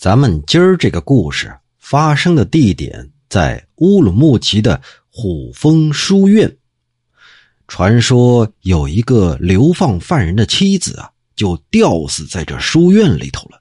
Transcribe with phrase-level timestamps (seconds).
[0.00, 4.80] 咱们今儿这个故事发生的地点在乌鲁木齐的
[5.10, 6.56] 虎峰书院。
[7.68, 13.60] 传说有一个流放犯人的妻子啊，就吊死在这书院里头了。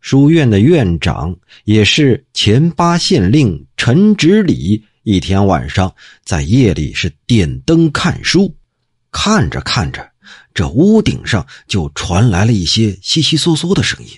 [0.00, 8.56] 书院的院长也是前八县令陈直礼，一天晚上在夜里是点灯看书，
[9.10, 10.10] 看着看着，
[10.54, 14.12] 这屋顶上就传来了一些悉悉嗦嗦的声音。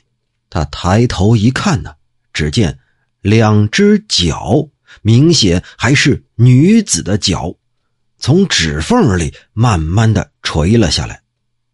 [0.50, 1.94] 他抬头一看呢，
[2.32, 2.78] 只见
[3.22, 4.68] 两只脚，
[5.00, 7.54] 明显还是女子的脚，
[8.18, 11.22] 从指缝里慢慢的垂了下来。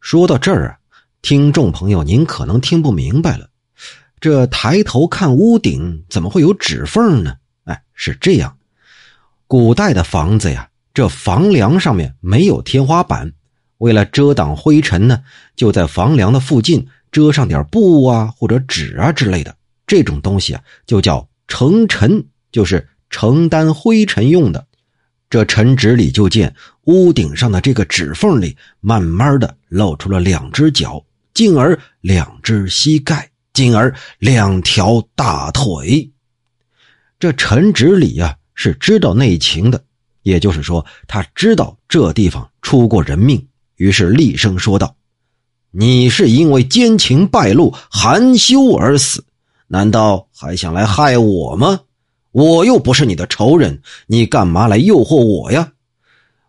[0.00, 0.78] 说到这儿啊，
[1.22, 3.48] 听众朋友，您可能听不明白了，
[4.20, 7.36] 这抬头看屋顶怎么会有指缝呢？
[7.64, 8.58] 哎，是这样，
[9.46, 13.32] 古代的房子呀，这房梁上面没有天花板，
[13.78, 15.24] 为了遮挡灰尘呢，
[15.56, 16.86] 就在房梁的附近。
[17.10, 19.56] 遮上点布啊，或者纸啊之类的，
[19.86, 24.66] 这种东西啊，就叫承尘，就是承担灰尘用的。
[25.28, 26.54] 这陈纸里就见
[26.84, 31.04] 屋顶上的这个指缝里，慢慢的露出了两只脚，
[31.34, 36.08] 进而两只膝盖，进而两条大腿。
[37.18, 39.82] 这陈直里呀是知道内情的，
[40.22, 44.94] 也就是说，他知道这地方出过人命，于是厉声说道。
[45.70, 49.24] 你是因为奸情败露、含羞而死，
[49.66, 51.80] 难道还想来害我吗？
[52.32, 55.72] 我又不是你的仇人，你干嘛来诱惑我呀？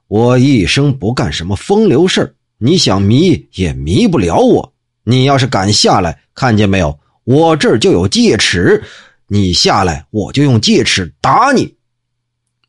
[0.07, 4.73] 我一生不干什么风流事你想迷也迷不了我。
[5.03, 6.99] 你要是敢下来，看见没有？
[7.23, 8.83] 我这儿就有戒尺，
[9.27, 11.75] 你下来，我就用戒尺打你。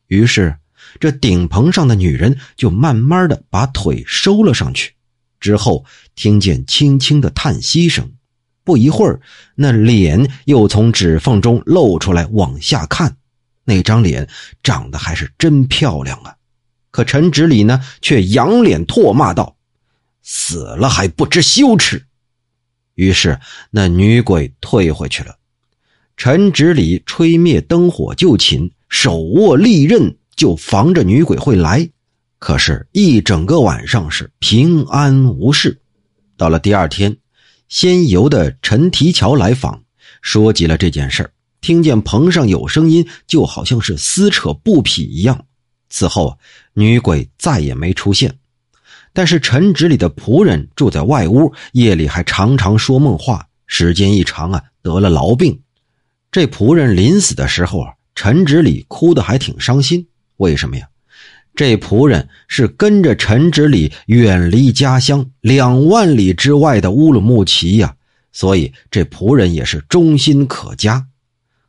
[0.07, 0.55] 于是，
[0.99, 4.93] 这顶棚上的女人就慢慢的把腿收了上去。
[5.39, 8.11] 之后听见轻轻的叹息声，
[8.63, 9.21] 不一会儿，
[9.55, 13.17] 那脸又从指缝中露出来，往下看，
[13.63, 14.27] 那张脸
[14.61, 16.35] 长得还是真漂亮啊！
[16.91, 19.55] 可陈直礼呢，却仰脸唾骂道
[20.23, 22.05] ：“死了还不知羞耻！”
[22.95, 23.39] 于是
[23.71, 25.37] 那女鬼退回去了。
[26.17, 31.89] 陈直礼吹灭灯火就寝，手握利刃，就防着女鬼会来。
[32.39, 35.77] 可是，一整个晚上是平安无事。
[36.37, 37.15] 到了第二天，
[37.67, 39.83] 仙游的陈提桥来访，
[40.21, 41.29] 说起了这件事
[41.59, 45.45] 听见棚上有声音，就好像是撕扯布匹一样。
[45.89, 46.39] 此后，
[46.73, 48.33] 女鬼再也没出现。
[49.11, 55.59] 但是陈直里的仆人住在外屋，夜里还常常说梦话，时间一长啊，得了痨病。
[56.31, 60.07] 这仆人临死的时候啊，陈直里哭得还挺伤心。
[60.37, 60.87] 为什么呀？
[61.55, 67.95] 这仆人是跟着陈直礼远离家乡两万里之外的乌鲁木齐呀，
[68.31, 71.07] 所以这仆人也是忠心可嘉。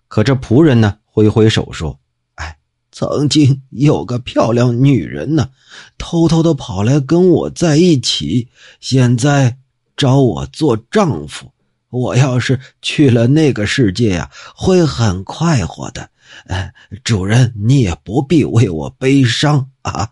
[0.06, 1.98] 可这仆人呢，挥挥手说
[2.36, 2.58] ：“哎，
[2.92, 5.50] 曾经有个漂亮女人呢，
[5.98, 8.48] 偷偷的跑来跟我在一起，
[8.80, 9.58] 现在
[9.96, 11.52] 找我做丈夫。
[11.90, 16.10] 我要是去了那个世界呀，会很快活的。”
[16.46, 20.10] 哎，主人，你也不必为我悲伤啊。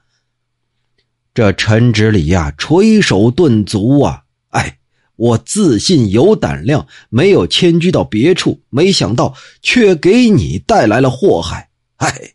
[1.33, 4.25] 这陈直礼呀，垂手顿足啊。
[4.49, 4.79] 哎，
[5.15, 11.69] 我自信有胆量，没有迁居到别处，没想到却给你带来了祸害。
[11.99, 12.33] 哎，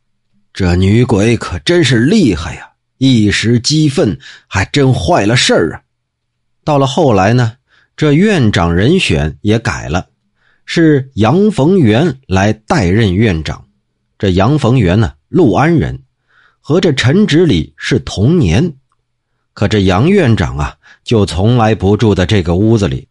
[0.54, 2.70] 这女鬼可真是厉害呀！
[3.00, 4.18] 一时激愤，
[4.48, 5.82] 还真坏了事儿啊。
[6.64, 7.58] 到了后来呢，
[7.96, 10.08] 这院长人选也改了，
[10.66, 13.66] 是杨逢元来代任院长。
[14.18, 16.02] 这杨逢元呢，陆安人，
[16.60, 18.74] 和这陈直礼是同年，
[19.54, 23.08] 可这杨院长啊，就从来不住在这个屋子里。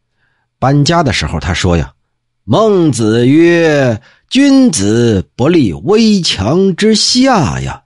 [0.59, 1.93] 搬家的时候，他说呀
[2.45, 7.82] ：“孟子曰，君子不立危墙之下呀。”